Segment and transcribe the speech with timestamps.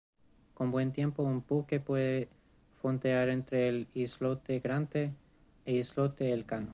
[0.55, 2.27] Con buen tiempo un buque puede
[2.81, 5.13] fondear entre el islote Grande
[5.63, 6.69] e islote Elcano.